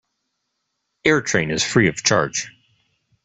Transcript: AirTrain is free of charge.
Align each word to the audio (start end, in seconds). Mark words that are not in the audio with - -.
AirTrain 1.05 1.51
is 1.51 1.63
free 1.63 1.87
of 1.87 1.95
charge. 1.95 2.49